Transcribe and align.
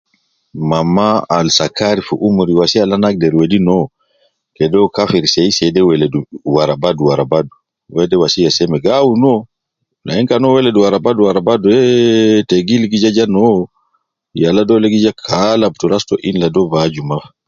Mama 0.69 1.09
al 1.37 1.47
sakar 1.57 1.97
fi 2.07 2.13
umur 2.27 2.47
wasiya 2.59 2.81
al 2.85 2.91
ana 2.95 3.07
agideri 3.09 3.35
wedi 3.39 3.57
na 3.65 3.71
uwo, 3.75 3.85
kede 4.55 4.75
uwo 4.77 4.89
kafir 4.95 5.23
seyiseyi 5.33 5.73
de 5.75 5.81
weledu 5.87 6.19
wara 6.55 6.75
badu 6.83 7.01
warabadu, 7.09 7.53
deya 8.09 8.21
wasiya 8.21 8.47
al 8.51 8.55
seme 8.57 8.77
bi 8.83 8.89
awun, 8.97 9.15
bi 9.15 9.19
awun 9.27 9.27
uwo. 9.29 9.39
Lakin 10.07 10.27
kan 10.29 10.43
uwo 10.45 10.55
weledu 10.57 10.79
wara 10.83 10.99
badu 11.05 11.21
warabadu, 11.27 11.65
eeee, 11.77 12.39
tegil 12.49 12.81
de 12.83 12.91
gi 12.91 12.97
ja 13.03 13.09
jaa, 13.15 13.31
na 13.33 13.39
uwo. 13.49 13.61
Yalaa 14.41 14.67
de 14.83 14.87
gi 14.93 15.03
ja 15.05 15.11
kalabutu 15.25 15.85
ras 15.91 16.03
to 16.09 16.15
laadi 16.41 16.57
uwo 16.59 16.69
bi 16.71 16.77
aju 16.85 17.01
ma. 17.11 17.17